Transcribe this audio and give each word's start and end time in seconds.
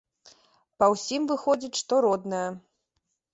Па 0.83 0.87
ўсім 0.93 1.27
выходзіць, 1.33 1.79
што 1.83 2.01
родная. 2.07 2.41